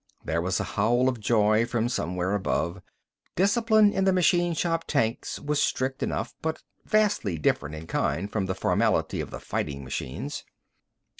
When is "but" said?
6.41-6.63